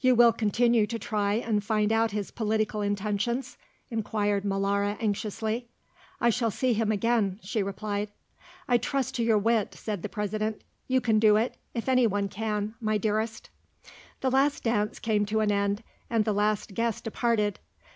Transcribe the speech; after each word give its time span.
"You 0.00 0.14
will 0.14 0.32
continue 0.32 0.86
to 0.86 1.00
try 1.00 1.34
and 1.34 1.64
find 1.64 1.90
out 1.92 2.12
his 2.12 2.30
political 2.30 2.80
intentions?" 2.80 3.58
inquired 3.90 4.44
Molara 4.44 4.96
anxiously. 5.00 5.66
"I 6.20 6.30
shall 6.30 6.52
see 6.52 6.74
him 6.74 6.92
again," 6.92 7.40
she 7.42 7.60
replied. 7.60 8.10
"I 8.68 8.78
trust 8.78 9.16
to 9.16 9.24
your 9.24 9.36
wit," 9.36 9.74
said 9.74 10.02
the 10.02 10.08
President; 10.08 10.62
"you 10.86 11.00
can 11.00 11.18
do 11.18 11.34
it, 11.34 11.56
if 11.74 11.88
anyone 11.88 12.28
can, 12.28 12.74
my 12.80 12.98
dearest." 12.98 13.50
The 14.20 14.30
last 14.30 14.62
dance 14.62 15.00
came 15.00 15.26
to 15.26 15.40
an 15.40 15.50
end 15.50 15.82
and 16.08 16.24
the 16.24 16.32
last 16.32 16.74
guest 16.74 17.02
departed. 17.02 17.58